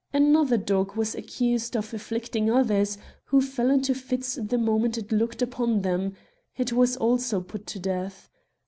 [0.15, 5.43] Another dog was accused of afflicting others, who fell into fits the moment it looked
[5.43, 6.15] upon them;
[6.57, 8.27] it was also put to death.